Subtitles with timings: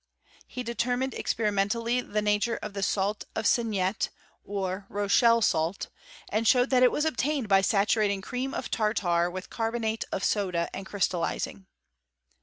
[0.47, 4.09] He determined experimentally the nature of the salt of Seignette,
[4.43, 5.89] or Rochelle salt,
[6.29, 10.71] and showed that it was obtained by saturating cream of tartar with carbonate of soda,
[10.75, 11.67] and crystallizing.